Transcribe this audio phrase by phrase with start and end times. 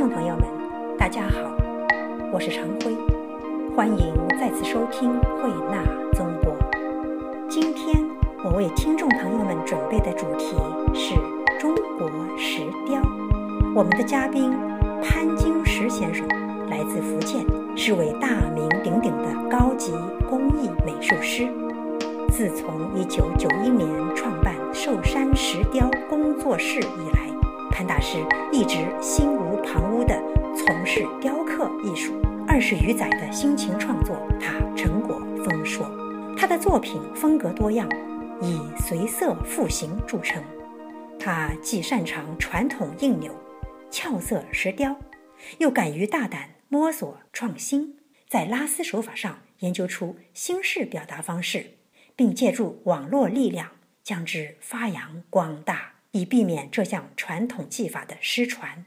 [0.00, 0.46] 听众朋友们，
[0.96, 1.38] 大家好，
[2.32, 2.96] 我是常辉，
[3.76, 5.84] 欢迎再次收听慧纳
[6.14, 6.56] 综播。
[7.50, 8.02] 今天
[8.42, 10.56] 我为听众朋友们准备的主题
[10.94, 11.14] 是
[11.58, 12.08] 中国
[12.38, 12.98] 石雕。
[13.74, 14.50] 我们的嘉宾
[15.02, 16.26] 潘金石先生
[16.70, 17.44] 来自福建，
[17.76, 19.92] 是位大名鼎鼎的高级
[20.30, 21.46] 工艺美术师。
[22.30, 27.29] 自从1991年创办寿山石雕工作室以来，
[27.70, 28.18] 潘大师
[28.52, 30.20] 一直心无旁骛地
[30.54, 32.14] 从事雕刻艺术。
[32.46, 35.88] 二十余载的辛勤创作，他成果丰硕。
[36.36, 37.88] 他的作品风格多样，
[38.42, 40.42] 以随色复形著称。
[41.18, 43.32] 他既擅长传统硬扭、
[43.90, 44.96] 俏色石雕，
[45.58, 47.96] 又敢于大胆摸索创新，
[48.28, 51.78] 在拉丝手法上研究出新式表达方式，
[52.16, 53.68] 并借助网络力量
[54.02, 55.92] 将之发扬光大。
[56.12, 58.84] 以避免这项传统技法的失传，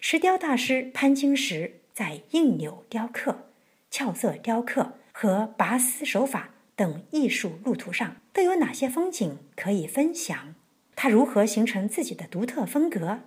[0.00, 3.50] 石雕大师潘金石在硬扭雕刻、
[3.90, 10.54] 俏色雕刻和拔丝手法等艺术路途上都有哪些风景可以分享？
[10.94, 13.20] 他如何形成自己的独特风格？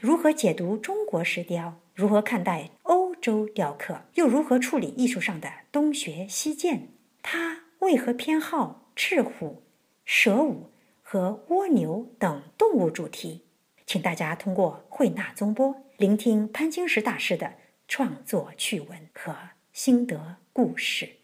[0.00, 1.78] 如何解读中国石雕？
[1.94, 4.06] 如何看待欧洲雕刻？
[4.14, 6.88] 又如何处理艺术上的东学西渐？
[7.22, 9.62] 他为何偏好赤虎、
[10.04, 10.71] 蛇舞？
[11.12, 13.42] 和蜗牛等动物主题，
[13.84, 17.52] 请大家通过慧纳综播聆听潘金石大师的
[17.86, 19.36] 创作趣闻和
[19.74, 21.16] 心得故事。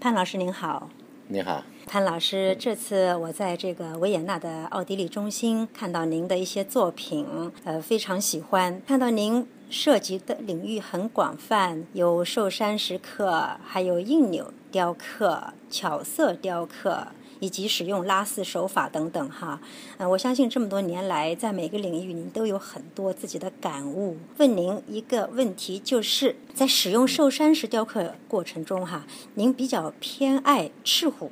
[0.00, 0.90] 潘老师您好，
[1.28, 8.82] 你好，潘老师，这次我在这个维也纳的奥地利中心看到您的一些作品，呃，非常喜欢。
[8.84, 17.06] 看到您涉及的领域很广泛，有寿山石刻，还有硬钮雕刻、巧色雕刻。
[17.40, 19.60] 以及使用拉丝手法等等哈，
[19.98, 24.16] 嗯，我相信这么多年来，在每个领域您都有很多自己的感悟。
[24.38, 31.30] 问您一个问题，就是在使用寿山石雕刻过程中哈，您比较偏爱赤虎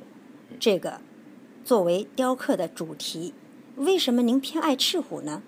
[0.59, 1.01] 这个
[1.63, 3.33] 作为雕刻的主题，
[3.75, 5.41] 为什么您偏爱赤虎呢？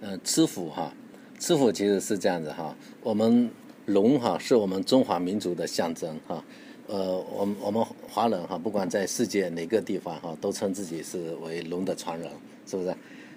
[0.00, 0.92] 嗯，赤虎哈，
[1.40, 3.50] 赤虎其实是这样子哈，我们
[3.86, 6.44] 龙哈是我们中华民族的象征哈。
[6.88, 12.30] 呃，我们我们华人哈，不管在世界哪个地方哈，都称自己是为龙的传人，
[12.66, 12.94] 是不是？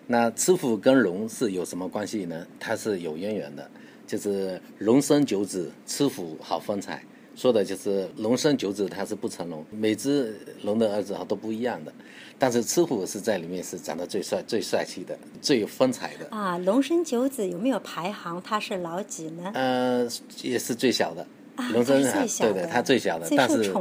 [0.07, 2.47] 那吃虎跟龙是有什么关系呢？
[2.59, 3.69] 它是有渊源的，
[4.07, 7.03] 就是龙生九子，吃虎好风采，
[7.35, 10.33] 说的就是龙生九子，它是不成龙，每只
[10.63, 11.93] 龙的儿子哈都不一样的，
[12.39, 16.25] 但是吃虎是在里面是长得最帅、最帅气的、最有风采的。
[16.35, 18.41] 啊，龙生九子有没有排行？
[18.41, 19.51] 它是老几呢？
[19.53, 20.07] 呃，
[20.41, 21.27] 也是最小的。
[21.73, 23.71] 龙生啊，对对，他最小的，但是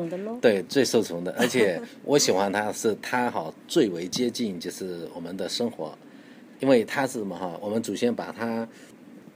[0.40, 5.96] 对最受宠的，而且 我喜欢他是他好最为接近就是我们的生活，
[6.60, 7.56] 因为他是什么哈？
[7.60, 8.68] 我们祖先把他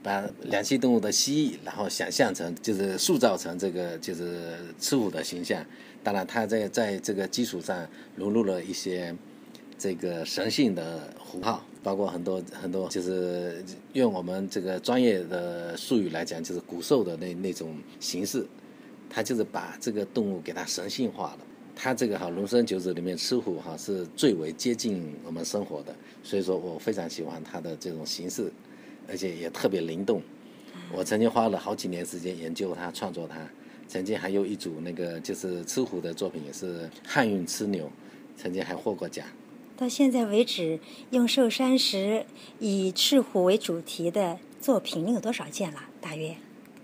[0.03, 5.65] 把两栖动物的蜥蜴，然后想象成就是塑造成这个就是赤虎的形象，
[6.03, 9.15] 当然他在在这个基础上融入了一些
[9.77, 11.65] 这个神性的符号。
[11.85, 13.63] 包括很多很多，就是
[13.93, 18.43] 用我们这个专业的术语来讲，就是古兽的那那种形式，
[19.07, 21.39] 它就是把这个动物给它神性化了。
[21.75, 28.51] 它这个哈龙生九子里面赤虎哈是最为接近我们生活的，所以说我非常喜欢它的这种形式，
[29.07, 30.19] 而且也特别灵动。
[30.91, 33.37] 我曾经花了好几年时间研究它、创作它。
[33.87, 37.87] 曾经还有一组那个就是吃虎的作品，也是汉运吃牛，
[38.35, 39.23] 曾经还获过奖。
[39.77, 40.79] 到现在为止，
[41.11, 42.25] 用寿山石
[42.59, 45.79] 以赤虎为主题的作品，你有多少件了？
[45.99, 46.35] 大约？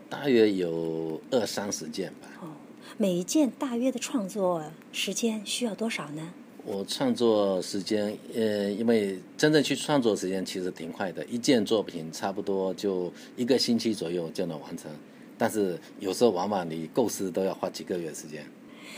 [0.09, 2.27] 大约有二三十件吧。
[2.41, 2.49] 哦，
[2.97, 6.33] 每一件大约的创作时间需要多少呢？
[6.65, 14.91] 我创作时间，呃，因为真正去创作时间其实挺快的，一件作品差不多就一个星期左右就能完成，
[15.37, 18.45] 但是有时候往往你构思都要花几个月时间。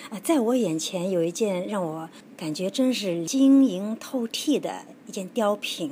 [0.10, 5.92] 啊，在我眼前有一件让我感觉真是晶莹透剔的一件雕品，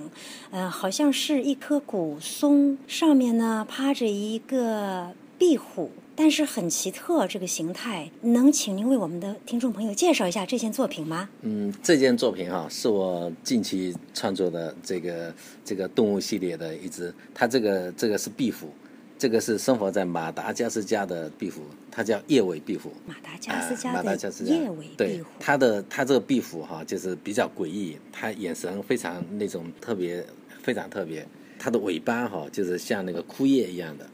[0.51, 8.11] 呃，好像是一棵古松，上面呢趴着一个壁虎，但是很奇特这个形态。
[8.21, 11.29] 能请您为我们的听众朋友介绍一下这件作品吗？
[11.41, 15.33] 嗯，这件作品哈是我近期创作的这个
[15.63, 18.67] 这个动物系列的一只，它这个这个是壁虎。
[19.21, 22.91] 这个是生活在马达加斯加的壁虎，它叫叶尾壁虎。
[23.06, 24.95] 马达加斯加的叶尾壁虎。
[24.97, 30.25] 对，它的它这个壁虎哈，就是比较诡异，它眼神非常那种特别，
[30.63, 31.23] 非常特别。
[31.59, 34.09] 它的尾巴哈，就是像那个枯叶一样的。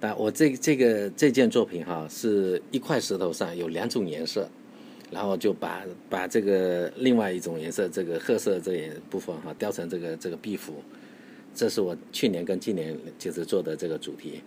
[0.00, 4.48] 但我这这个这件作品哈，是一块石头上有两种颜色，
[5.10, 10.82] 然后就把把这个另外一种颜色，这个褐色这一部分哈，雕成这个这个壁虎。
[11.56, 14.42] 这是我去年跟今年就是做的这个主题。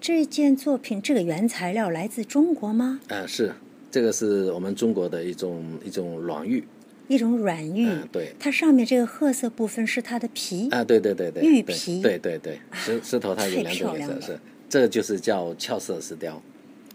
[0.00, 3.00] 这件作品这个原材料来自中国吗？
[3.08, 3.52] 啊，是，
[3.90, 6.64] 这个是我们中国的一种一种软玉。
[7.08, 16.42] 一种软玉，对，它上面这个褐色部分是它的皮啊，对对对对，玉皮，对对对，石石头它有两种颜色，是这个就是叫俏色石雕。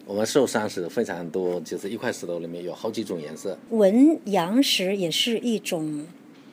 [0.05, 3.57] 我们寿山石非常多，就是一块石头里面有好几种颜色。
[3.69, 6.05] 文阳石也是一种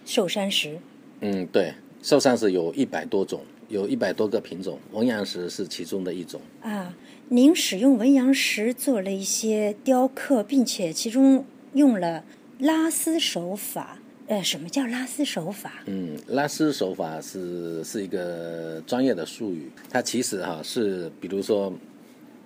[0.06, 0.78] 寿山石。
[1.20, 6.40] 嗯，对，寿山石有一百多种，有一百多个品种，文阳石是其中的一种。
[6.62, 6.94] 啊，
[7.28, 12.24] 您使用文阳石做了一些雕刻，并且其中用了。
[12.60, 15.74] 拉丝手法，呃，什么叫拉丝手法？
[15.86, 19.70] 嗯，拉丝手法是是一个专业的术语。
[19.88, 21.72] 它其实哈是，比如说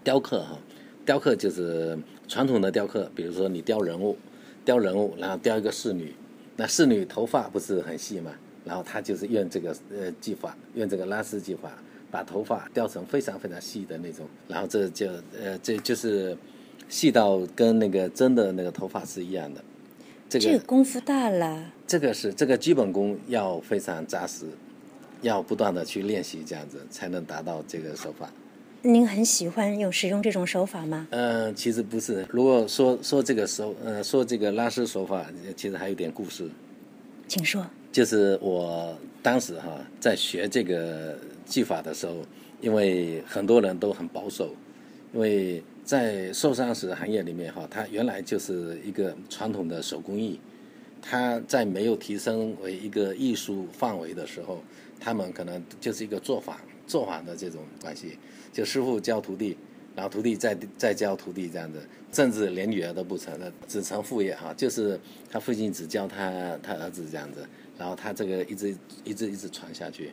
[0.04, 0.58] 雕刻哈，
[1.06, 4.18] 雕刻就是传统的雕刻，比如说你雕人物，
[4.66, 6.12] 雕人物，然后雕一个侍女，
[6.56, 8.32] 那侍女头发不是很细嘛，
[8.64, 11.72] 然后他就是用这个呃技法，用这个拉丝技法，
[12.10, 16.36] 把头发雕成非常非常细的那种，然后这就呃这就是
[16.88, 19.62] 细到跟那个真的那个头发是一样的。
[20.28, 24.46] 这个功夫大了，这个是这个基本功要非常扎实，
[25.20, 28.30] 要不断的去练习，这样子才能达到这个手法。
[28.80, 31.06] 您很喜欢用使用这种手法吗？
[31.10, 32.26] 呃，其实不是。
[32.30, 36.48] 如果说说这个手，呃，说这个拉丝手法，其实还有点故事。
[37.28, 37.66] 请说。
[37.92, 42.16] 就是我当时哈在学这个技法的时候，
[42.60, 44.52] 因为很多人都很保守，
[45.12, 45.62] 因为。
[45.84, 50.38] 在寿山石行业里面，哈，它原来就是一个传统的手工艺，
[51.02, 54.62] 它在没有提升为一个艺术范围的时候，
[55.00, 58.16] 他们可能就是一个做法做法的这种关系，
[58.52, 59.56] 就师傅教徒弟，
[59.96, 61.80] 然后徒弟再再教徒弟这样子，
[62.12, 64.98] 甚至连女儿都不成了，只成父业哈，就是
[65.28, 67.44] 他父亲只教他他儿子这样子，
[67.82, 70.12] 然后他这个一直一直一直传下去。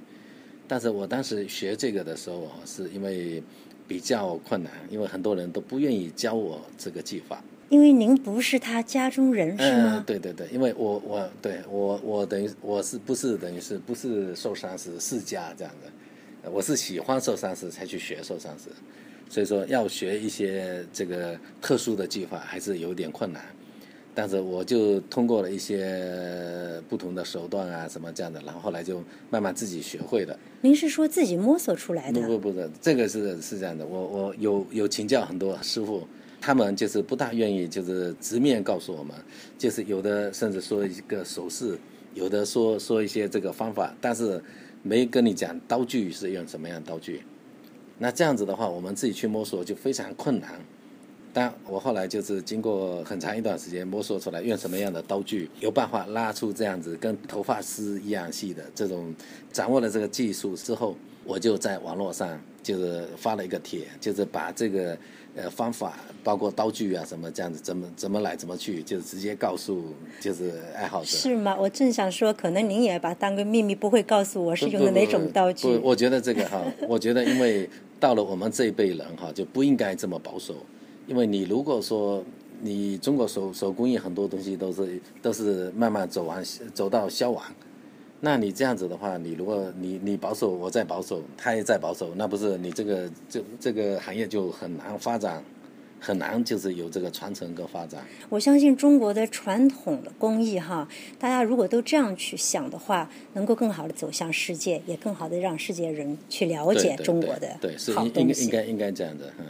[0.68, 3.44] 但是我当时学这个的时候，是因为。
[3.90, 7.44] 比较困难，因为很多人都不愿意教我这个技法。
[7.70, 10.04] 因为您不是他家中人是吗？
[10.06, 18.66] 对对对，因为我我对我我等于我是不是等于是不是受伤是世家这样的，我是喜欢受伤时才去学受伤时，
[19.28, 23.44] 所以说要学一些这个特殊的技法还是有点困难。
[24.22, 30.38] 但是我就通过了一些不同的手段啊，什么这样的，然后后来就慢慢自己学会了。
[30.60, 32.20] 您是说自己摸索出来的？
[32.28, 33.88] 不不不是，这个是是这样的。
[33.88, 36.06] 我我有有请教很多师傅，
[36.42, 39.16] 他们就是不大愿意就是直面告诉我们，
[39.58, 41.80] 就是有的甚至说一个手势，
[42.14, 44.44] 有的说说一些这个方法，但是
[44.84, 47.22] 没跟你讲刀具是用什么样刀具。
[47.98, 50.60] 那这样子的话，我们自己去摸索就非常困难。
[51.32, 59.14] 但我后来就是经过很长一段时间摸索出来，用什么样的刀具有办法拉出这样子跟头发丝一样细的这种，
[59.52, 64.98] 掌握了这个技术之后，我就在网络上就是发了一个帖，就是把这个
[65.36, 71.06] 呃方法，包括刀具啊什么这样子，怎么怎么来怎么去，就直接告诉就是爱好者。
[71.06, 71.56] 是吗？
[71.60, 75.68] 我正想说，可能您也把当个秘密，不会告诉我是用的哪种刀具。
[75.68, 80.56] 不，我觉得这个哈，我觉得因为到了我们这一辈人哈，就不应该这么保守。
[81.10, 82.24] 因为你如果说
[82.62, 87.44] 你中国手手工艺很多东西都是都是慢慢走完走到消亡，
[88.20, 95.44] 那你这样子的话，你如果你你保守，我再保守，他也在保守，那不是你这个这这个行业就很难发展。
[96.00, 98.04] 很难，就是有这个传承跟发展。
[98.30, 100.88] 我相信中国的传统的工艺哈，
[101.20, 109.32] 大家如果都这样去想的话，能够更好的走向世界，也更好的让世界人去了解中国的对，是应应应该应该这样的。
[109.38, 109.46] 嗯，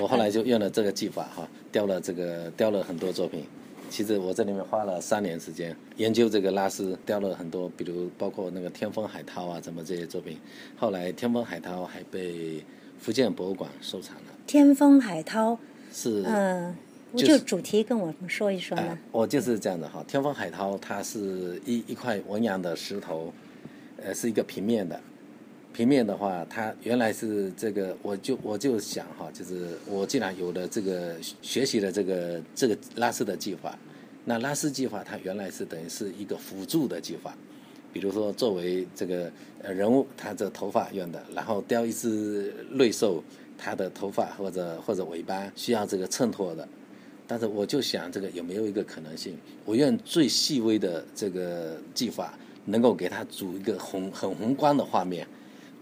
[0.00, 3.44] 我后来就用了这个技法哈，雕了这个雕了很多作品。
[3.88, 10.38] 其实我这里面花了三年时间研究这个拉丝，雕了很多，比如包括那个天风海涛啊，什么这些作品。
[10.76, 12.64] 后来天风海涛还被
[12.98, 14.22] 福建博物馆收藏了。
[14.46, 15.58] 天风海涛。
[15.92, 16.74] 是，嗯，
[17.14, 18.98] 就主题跟我们说一说呢。
[19.10, 23.32] 我就是这样的哈，天风海涛它是一一块文阳的石头，
[24.02, 24.98] 呃，是一个平面的。
[25.74, 33.78] 平面的话，它原来是这个，我就我就想哈，就是我既然有了这个学习了这个这个拉丝的技法，
[34.26, 37.34] 那拉丝计划它原来是等于是一个辅助的技法，
[37.92, 39.30] 比如说作为这个
[39.62, 43.22] 呃人物，他这头发用的，然后雕一只瑞兽。
[43.64, 46.68] 它的头发或者或者尾巴需要这个衬托的，
[47.28, 55.24] 但是我就想这个有没有一个可能性，我用最细微的这个技法，能够给它组一个宏很宏观的画面，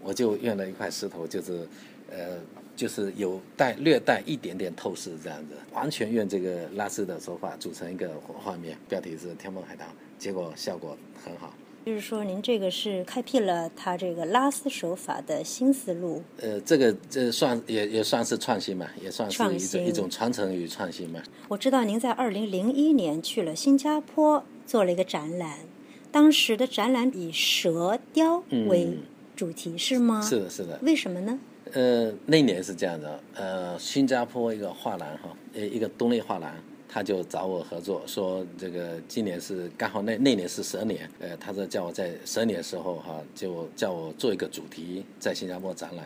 [0.03, 1.67] 我就用了一块石头，就是
[2.11, 2.37] 呃
[2.75, 9.87] 就是有带略带一点点透视这样子，完全用这个拉丝的手法组成一个画面，标题是天梦海棠，
[10.19, 11.51] 结果效果很好。
[11.83, 16.21] 就是说，您这个是开辟了他这个拉丝手法的新思路。
[16.39, 21.19] 呃，这个这算也也算是创新嘛，也算是一种一种传承与创新嘛。
[21.47, 25.59] 我知道您在二零零一年去了新加坡做了一个展览，
[26.11, 28.97] 当时的展览以蛇雕为
[29.35, 30.21] 主题，是吗？
[30.21, 30.79] 是的，是的。
[30.83, 31.39] 为什么呢？
[31.73, 36.53] 呃，那年是这样的，呃，新加坡一个画廊哈，呃，一个东立画廊。
[36.93, 46.05] 他就找我合作，说这个今年是刚好那那年是蛇年，呃，他说叫我在蛇年时候哈，就叫我做一个主题在新加坡展览。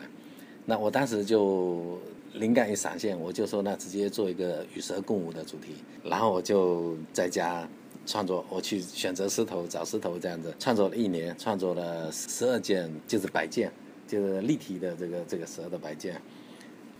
[0.64, 1.98] 那我当时就
[2.34, 5.74] 灵感一闪现，我就说那直接做一个与蛇共舞的主题。
[6.04, 7.68] 然后我就在家
[8.06, 13.72] 创作，我去选择石头，找石头这样子创作了一年，创作了十二件，就是摆件，
[14.06, 16.22] 就是立体的这个这个蛇的摆件。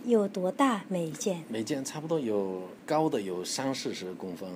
[0.05, 1.43] 有多大每一件？
[1.49, 4.49] 每件差不多有高的有三四十公分，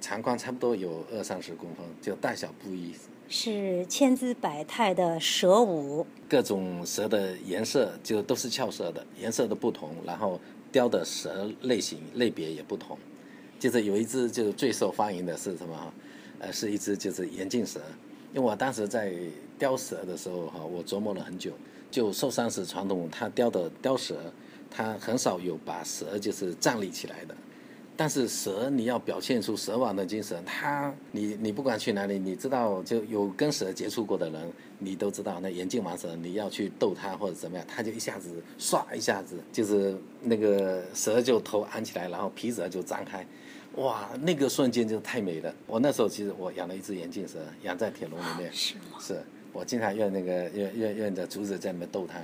[0.00, 2.92] 长宽差不多有二三十公分，就大小不一。
[3.28, 10.38] 是千姿百态的蛇舞，各种蛇的颜色就都是俏色的，颜色的不同，然后
[10.70, 12.98] 雕的蛇类型类别也不同。
[13.58, 15.94] 就是有一只就是最受欢迎的是什么？
[16.40, 17.80] 呃，是一只就是眼镜蛇。
[18.34, 19.14] 因为我当时在
[19.58, 21.52] 雕蛇的时候哈，我琢磨了很久，
[21.90, 24.16] 就寿山石传统，它雕的雕蛇。
[24.74, 27.34] 它很少有把蛇就是站立起来的，
[27.94, 43.26] 但是蛇你要表现出蛇王的精神，它你你不管去哪里，你知道就有跟蛇接触过的人，你都知道那眼镜王蛇，你要去逗它或者怎么样，它就一下子唰一下子就是那个蛇就头昂起来，然后皮褶就张开，
[43.76, 45.54] 哇，那个瞬间就太美了。
[45.66, 48.98] 我那时候其实我养了一只眼镜蛇，养在铁笼里面，是吗？
[48.98, 52.18] 是我经常用那个用用用着竹子在里面逗它，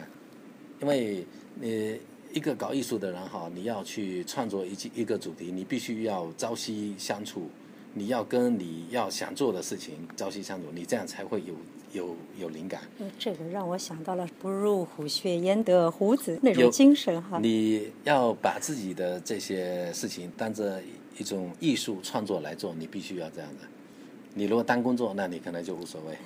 [0.81, 2.00] 因为你。
[2.32, 7.49] 一个搞艺术的人哈，你要去创作一一个主题，你必须要朝夕相处，
[7.94, 11.54] 你要跟你要想做的事情朝夕相处，你这样才会有
[11.92, 12.82] 有有灵感。
[12.99, 17.38] 嗯，这个让我想到了“不入虎穴焉得虎子”那种精神哈。
[17.42, 20.82] 你要把自己的这些事情当着
[21.18, 23.66] 一种艺术创作来做，你必须要这样的。
[24.35, 26.16] 你如果当工作，那你可能就无所谓。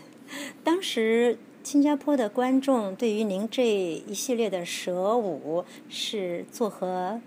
[0.65, 1.39] 当时。
[1.65, 7.21] 新加坡的观众对于您这一系列的蛇舞是作何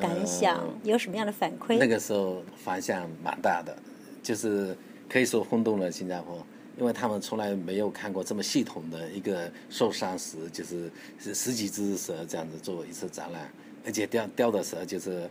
[0.00, 0.62] 感想？
[0.82, 1.78] 有什么样的反馈？
[1.78, 3.76] 那个时候反响蛮大的，
[4.22, 4.76] 就是
[5.08, 6.44] 可以说轰动了新加坡，
[6.78, 13.50] 因为他们从来没有看过这么系统的一个受伤时，就是是十几只蛇这样子做一次展览，
[13.84, 15.30] 而且雕雕的蛇就是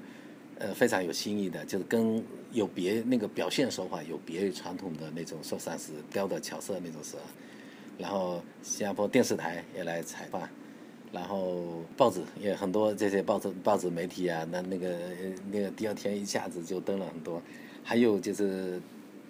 [0.59, 7.17] 呃非常有新意的，就是跟有别那个表现手法有别于传统的那种受伤时雕的巧色那种蛇。
[7.97, 10.47] 然后新加坡电视台也来采访，
[11.11, 14.97] 然后报纸也很多，这些报纸报纸媒体啊，那那个
[15.51, 17.41] 那个第二天一下子就登了很多。
[17.83, 18.81] 还有就是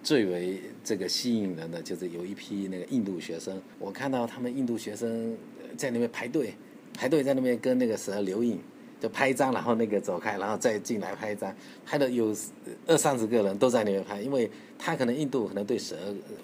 [0.02, 5.36] 最为这个吸引人的，就是有一批那个印度学生，我看到他们印度学生
[5.76, 6.54] 在那边排队，
[6.94, 8.58] 排队在那边跟那个蛇留影。
[9.00, 12.34] 就拍一张，然后那个走开，然后再进来拍一张，拍的有
[12.86, 15.96] 二三十个人都在那边拍，因为他可能印度可能对蛇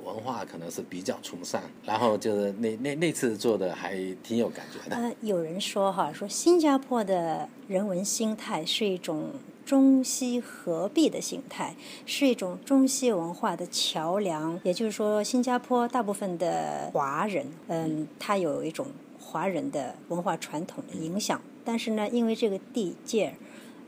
[0.05, 4.97] 文化可能是比较崇尚，然后就是那那那次做的还挺有感觉的。
[4.97, 9.31] 呃，有人说哈，说新加坡的人文心态是一种
[9.65, 14.59] 中西合璧的心态，是一种中西文化的桥梁。
[14.63, 18.87] 也就是说，新加坡大部分的华人，嗯，他有一种
[19.19, 21.41] 华人的文化传统的影响。
[21.65, 23.35] 但是呢，因为这个地界，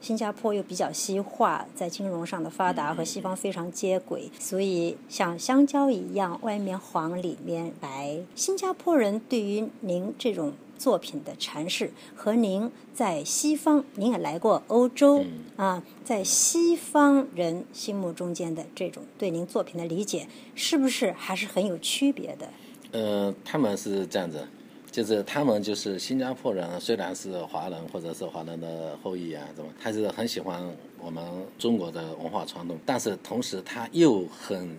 [0.01, 8.19] 新加坡又比较西化，在金融上的发达和西方非常接轨，所以像香蕉一样，外面黄里面白。
[8.35, 15.25] 新加坡人对于您这种作品的阐释，和您在西方，您也来过欧洲
[15.57, 22.49] 啊，在西方人心目中间的这种对您作品的理解，是不是还是很有区别的？
[22.93, 24.47] 呃，他们是这样子。
[24.95, 30.63] 就是他们就是新加坡人，虽然是华人或者是华人的后裔啊，怎么，他是很喜欢
[31.03, 31.21] 我们
[31.59, 34.71] 中国的文化传统，但是同时他又很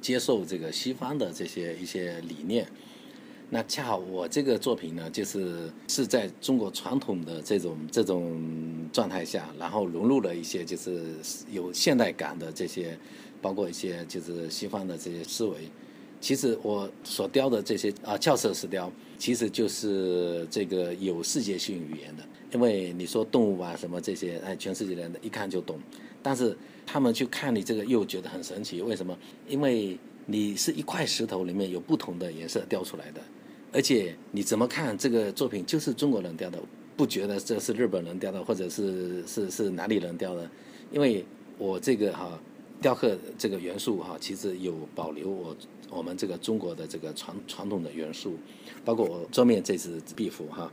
[0.00, 2.66] 接受这个西方的这些一些理念。
[3.48, 11.14] 那恰好我这个作品呢，就是是在中国传统的这种这种状态下，然后融入了一些就是
[11.52, 12.98] 有现代感的这些，
[13.40, 15.58] 包括一些就是西方的这些思维。
[16.24, 22.24] 其实我所雕的这些啊俏色石雕，其实就是这个有世界性语言的。
[22.50, 25.78] 因为你说动物啊什么这些，哎，全世界人一看就懂。
[26.22, 28.80] 但是他们去看你这个，又觉得很神奇。
[28.80, 29.14] 为什么？
[29.46, 33.20] 因为你是一块石头里面有不同的颜色雕出来的，
[33.70, 36.58] 而且你怎么看这个作品就是中国人雕的，
[36.96, 40.50] 不觉得这是日本人雕的，或者是是是哪里人雕的？
[40.90, 41.22] 因为
[41.58, 42.40] 我这个哈。
[42.82, 45.56] 雕刻这个元素哈，其实有保留我
[45.90, 48.34] 我们这个中国的这个传传统的元素，
[48.84, 50.70] 包括我桌面这只壁虎哈，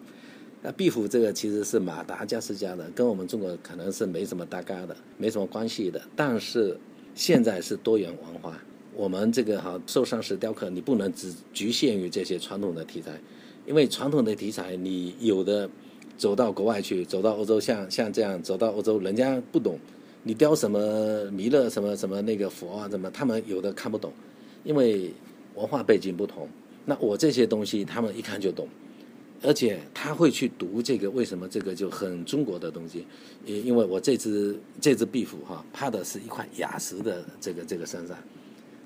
[0.62, 6.02] 那壁虎这个其实是马达加斯加的，跟我们中国可能是没什么搭嘎的，没什么关系的。
[6.16, 6.78] 但是
[7.14, 8.58] 现在是多元文化，
[8.96, 13.20] 我们这个哈受伤石雕刻，你不能只局限于这些传统的题材，
[13.66, 15.70] 因为传统的题材你有的
[16.18, 19.80] 走到国外去，走到欧洲，像像这样走到欧洲，人家不懂。
[20.24, 24.14] 你雕什么弥勒什么什么那个佛啊，怎么他们有的看不懂，
[24.64, 25.12] 因为
[25.56, 26.48] 文化背景不同。
[26.86, 28.68] 那我这些东西他们一看就懂，
[29.44, 33.06] 而且他会去读这个为什么这个就很中国的东西。
[33.46, 38.18] 因因为我这只这只壁虎哈，趴的是一块雅石的这个这个身上，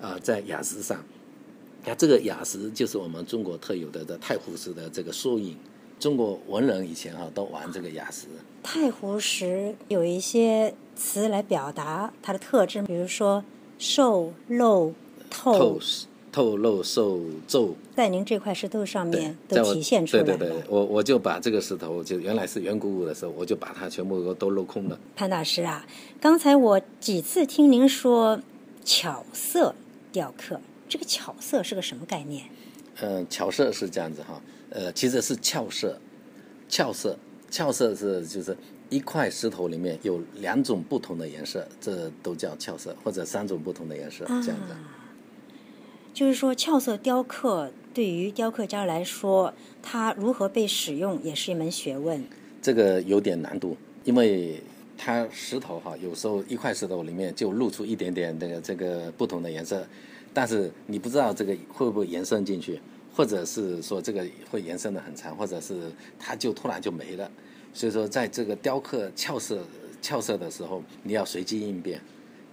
[0.02, 1.04] 啊，在雅石上，
[1.86, 5.58] 那这个雅石就是我们中国特有的的太湖石的这个缩影。
[5.98, 8.28] 中国文人以前哈都玩这个雅石。
[8.62, 13.44] 太湖石有一些词来表达它的特征，比如说
[13.78, 14.94] 瘦、肉、
[15.30, 15.80] 透、
[16.32, 20.38] 透露、受、皱，在您这块石头上面都体现出来了。
[20.38, 25.00] 对对对，我我就把这个石头，就原来是圆鼓鼓的时候，我就把它全部都镂空了。
[25.16, 25.86] 潘大师啊，
[26.20, 28.42] 刚才我几次听您说
[28.84, 29.74] 巧色
[30.12, 32.44] 雕刻，这个巧色是个什么概念？
[33.02, 34.42] 嗯，巧色是这样子哈。
[34.72, 35.98] 呃，其实是俏色，
[36.68, 37.18] 俏色，
[37.50, 38.58] 俏色是就是
[38.90, 44.76] 一块石头里面有两种不同的颜色，这都叫俏色，或者三种不同的颜色这样子。
[46.16, 49.54] 就是说，俏色雕刻对于雕刻家来说，
[49.84, 52.24] 它如何被使用也是一门学问。
[52.62, 54.62] 这个有点难度，因为
[54.98, 59.86] 它石头哈，有时候一块石头里面就露出一点点这个这个不同的颜色，
[60.34, 62.80] 但是你不知道这个会不会延伸进去。
[63.14, 67.30] 或者是说这个会延伸的很长，或者是它就突然就没了。
[67.74, 69.60] 所以说，在这个雕刻俏色
[70.02, 72.00] 俏色的时候，你要随机应变。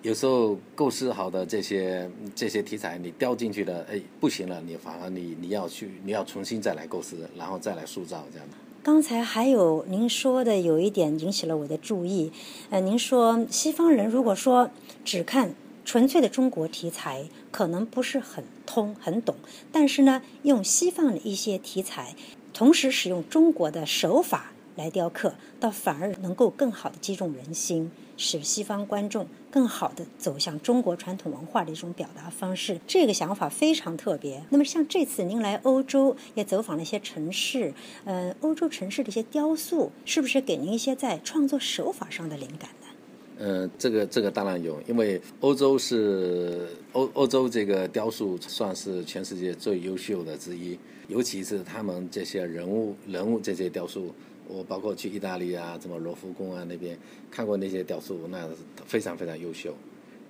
[0.02, 8.54] 有时候构思好的这些这些题材，你雕进去了，哎，不行了，你反而你你要去你要重新再来构思，然后再来塑造这样的。
[8.82, 12.32] 刚才还有您说的有一点引起了我的注意，
[12.70, 14.70] 呃，您说西方人如果说
[15.04, 15.54] 只看。
[15.84, 19.34] 纯粹的中国题材可能不是很通很懂，
[19.72, 22.14] 但是呢，用西方的一些题材，
[22.54, 27.90] 同时使用中国的手法来雕刻，倒反而能够更好的击中人心，
[28.22, 32.78] 使西方观众更好的走向中国传统文化的一种表达方式。
[32.86, 34.42] 这个想法非常特别。
[34.50, 42.86] 那么，像这次您来欧洲也走访了一些城市，呃，欧洲城市的一些雕塑，是不是给您一些在创作手法上的灵感呢？
[43.38, 54.14] 嗯，这个这个当然有，因为欧洲是欧欧洲这个雕塑算是全世界最优秀的之一，尤其是他们这些人物人物这些雕塑，
[54.48, 56.98] 我包括去意大利啊，什么罗浮宫啊那边
[57.30, 58.48] 看过那些雕塑，那
[58.86, 59.74] 非常非常优秀。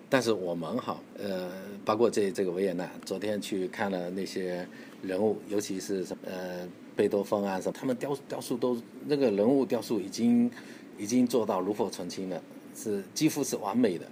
[0.09, 1.51] 但是我们哈，呃，
[1.85, 4.67] 包括这这个维也纳，昨天去看了那些
[5.03, 10.51] 人物，尤其是什呃贝多芬啊什么，他们雕雕塑都那个人物雕塑已经
[10.99, 12.43] 已经做到炉火纯青了。
[12.75, 14.07] 是几乎是完美的，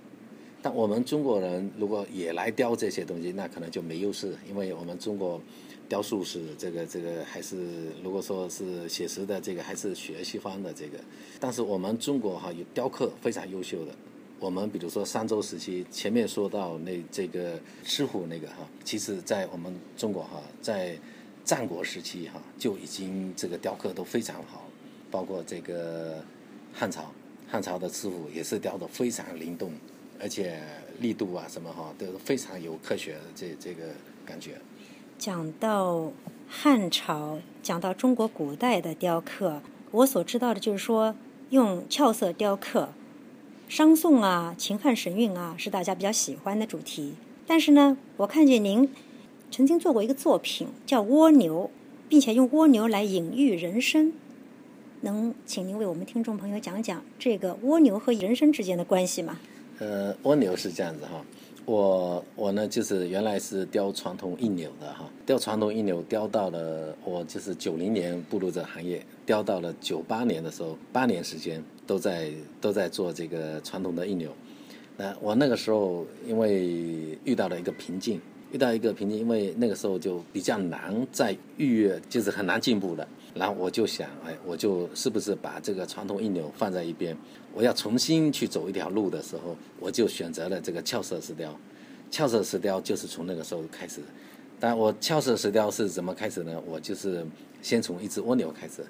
[0.60, 5.40] 但我们中国人如果也来雕这些东西，那可能就没优势，因为我们中国
[5.90, 7.56] 雕塑是这个这个还是
[8.00, 10.96] 如果说是写实的这个还是学西方的这个，
[11.40, 13.92] 但是我们中国哈有雕刻非常优秀的，
[14.38, 20.96] 我们比如说商周时期前面说到那这个石虎那个哈，其实在我们中国哈在
[21.44, 24.68] 战国时期哈就已经这个雕刻都非常好，
[25.10, 26.24] 包括这个
[26.72, 27.12] 汉朝。
[27.48, 29.72] 汉朝的师傅也是雕的非常灵动，
[30.20, 30.62] 而且
[31.00, 33.86] 力度啊什么哈都非常有科学的这这个
[34.24, 34.52] 感觉。
[35.20, 36.12] 讲到
[36.48, 41.14] 汉朝，讲到中国古代的雕刻，我所知道的就是说
[41.50, 42.88] 用俏色雕刻，
[43.68, 47.12] 商宋啊、秦汉神韵啊是大家比较喜欢的主题。
[47.46, 48.90] 但是呢，我看见您
[49.50, 51.70] 曾经做过一个作品叫蜗牛，
[52.08, 54.14] 并且用蜗牛来隐喻人生。
[55.02, 59.38] 能请您为我们听众朋友讲讲这个蜗牛和人生之间的关系吗？
[59.80, 61.22] 呃，蜗牛是这样子哈，
[61.70, 74.32] 我我呢就是原来是雕传统印钮的哈，雕传统印钮雕到了我就是九零年步入这行业，雕到了九八年的时候，八年时间都在都在做这个传统的印钮。
[74.96, 83.06] 那我那个时候因为遇到了一个瓶颈，遇到一个瓶颈，因为那个时候就比较难再预约，就是很难进步的。
[83.34, 87.16] 然后我就想，哎，我就是不是把这个传统印钮放在一边，
[87.54, 91.56] 我要重新去走一条路的时候，我就选择了这个俏色石雕。
[92.10, 94.00] 俏色石雕就是从那个时候开始。
[94.58, 96.60] 但我俏色石雕是怎么开始呢？
[96.66, 97.24] 我就是
[97.62, 98.84] 先从一只蜗牛开始。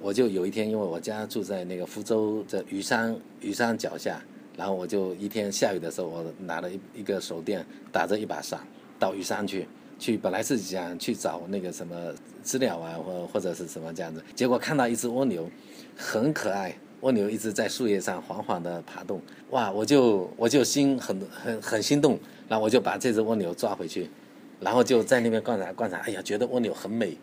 [0.00, 4.20] 我就有一天，因为我家住在那个福州的虞山虞山脚下，
[4.56, 8.60] 然后我就一天下雨的时候，我拿了一一个手电，打着一把伞，
[8.98, 9.68] 到虞山去，
[10.02, 11.94] 去本来是想去找那个什么
[12.42, 15.48] 知了啊，或或者是什么这样子，结果看到一只蜗牛，
[15.96, 24.10] 很可爱，蜗牛一直在树叶上缓缓地爬动，哇，我就我就心很很很心动，然后我就把这只蜗牛抓回去，
[24.58, 27.16] 然后就在那边观察观察，哎呀，觉得蜗牛很美。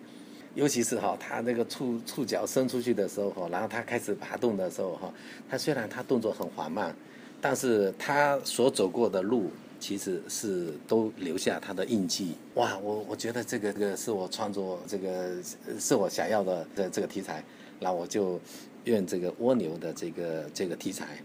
[0.55, 5.13] 尤其是哈，它那个触触角伸出去的时候哈，然后它开始爬动的时候哈，
[5.47, 6.93] 它虽然它动作很缓慢，
[7.39, 12.33] 但是它所走过的路其实是都留下它的印记。
[12.55, 15.35] 哇，我我觉得这个这个是我创作这个
[15.79, 17.43] 是我想要的的这个题材，
[17.79, 18.39] 那我就
[18.83, 21.19] 用这个蜗牛的这个这个题材。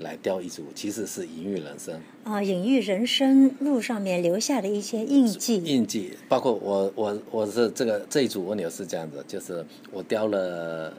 [0.00, 5.56] 来雕一组，其实是隐喻人生啊，隐喻人生路上面留下的一些印记。
[5.64, 10.96] 印记包括我，我我是这个这一组蜗牛是这样子，就是我雕了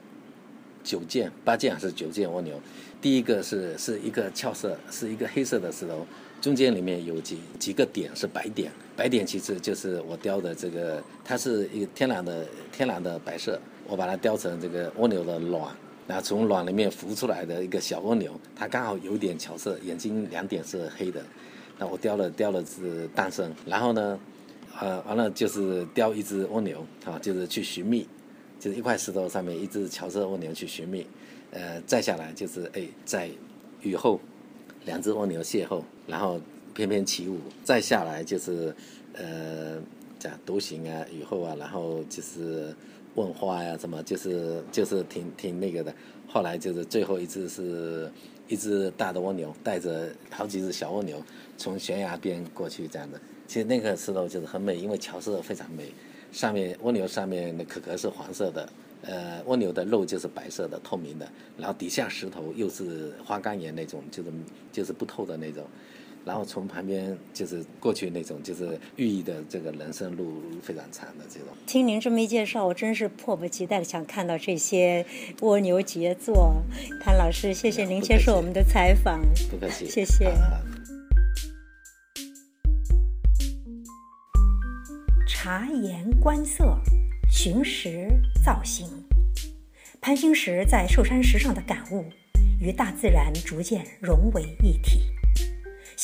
[0.83, 2.59] 九件、八件还是九件蜗牛。
[3.01, 6.05] 第一个是是一个俏色，是一个黑色的石头，
[6.41, 15.75] 中间里面有几几个点是白点，白点其实就是我雕的这个，它是一个天然的天然的白色，我把它雕成这个蜗牛的卵。
[16.07, 21.21] 那从卵里面孵出来的一个小蜗牛，它刚好有点巧色，眼睛两点是黑的。
[21.77, 24.19] 那我雕了雕了是诞生，然后呢，
[24.79, 28.07] 呃，完了就是雕一只蜗牛啊，就是去寻觅，
[28.59, 31.05] 就是一块石头上面一只巧色蜗牛去寻觅。
[31.51, 33.29] 呃，再下来就是哎，在
[33.81, 34.19] 雨后，
[34.85, 36.39] 两只蜗牛邂逅，然后
[36.73, 37.37] 翩翩起舞。
[37.63, 38.75] 再下来就是
[39.13, 39.77] 呃，
[40.17, 42.75] 讲独行啊，雨后啊，然后就是。
[43.15, 45.93] 问花呀，什么就是就是挺挺那个的。
[46.27, 48.09] 后来就是最后一只是
[48.47, 51.21] 一只大的蜗牛，带着好几只小蜗牛
[51.57, 53.19] 从悬崖边过去这样的。
[53.47, 55.91] 其实那个石头就是很美，因为桥色非常美。
[56.31, 58.69] 上面蜗牛上面的壳壳是黄色的，
[59.01, 64.29] 呃，蜗牛的肉就是白色的透明的，然后底下石头又是花岗岩那种，就是
[64.71, 65.65] 就是不透的那种。
[66.29, 71.47] 然后从旁边就是过去那种，就是寓意的这个人生路非常长的这种。
[71.65, 75.03] 听您这么一介绍，我真是迫不及待的想看到这些
[75.41, 76.61] 蜗牛杰作。
[77.01, 79.19] 谭老师，谢谢您接受我们的采访。
[79.49, 80.31] 不客气，谢谢。
[85.27, 86.77] 察言观色，
[87.27, 88.07] 寻石
[88.45, 88.87] 造型。
[89.99, 92.05] 潘兴石在寿山石上的感悟，
[92.61, 95.01] 与大自然逐渐融为一体。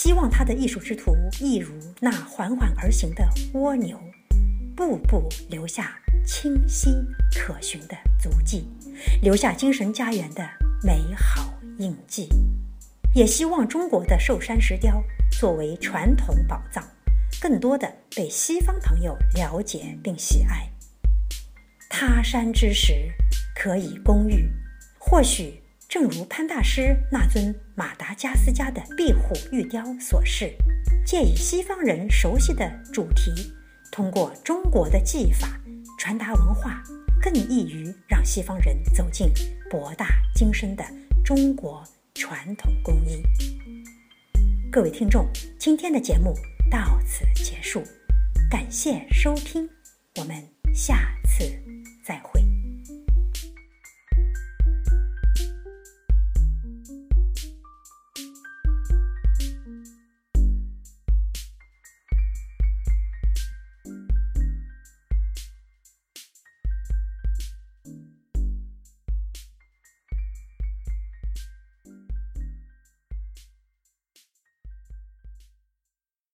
[0.06, 4.00] 希望他的艺术之途一如那缓缓而行的蜗牛，
[4.76, 6.92] 步步留下清晰
[7.34, 8.68] 可寻的足迹，
[9.24, 10.48] 留下精神家园的
[10.84, 12.30] 美好印记。
[13.16, 15.04] 也希望中国的寿山石雕
[15.40, 16.88] 作为传统宝藏，
[17.42, 20.70] 更多的被西方朋友了解并喜爱。
[21.90, 22.94] 他山之石
[23.56, 24.48] 可以攻玉，
[25.00, 25.65] 或许。
[25.88, 30.54] 正如潘大师那尊马达加斯加的壁虎玉雕所示，
[31.06, 33.32] 借以西方人熟悉的主题，
[33.92, 35.60] 通过中国的技法
[35.98, 36.84] 传达文化，
[37.22, 39.32] 更易于让西方人走进
[39.70, 40.84] 博大精深的
[41.24, 43.22] 中国传统工艺。
[44.72, 46.34] 各位听众，今天的节目
[46.70, 47.82] 到此结束，
[48.50, 49.70] 感谢收听，
[50.20, 50.36] 我们
[50.74, 51.46] 下次
[52.04, 52.35] 再会。